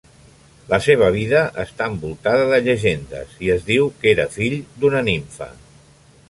La 0.69 0.77
seva 0.85 1.09
vida 1.15 1.41
està 1.63 1.87
envoltada 1.93 2.47
de 2.53 2.59
llegendes, 2.69 3.37
i 3.49 3.53
es 3.57 3.69
diu 3.69 3.93
que 4.01 4.11
era 4.15 4.27
fill 4.39 4.57
d'una 4.83 5.05
nimfa. 5.11 5.53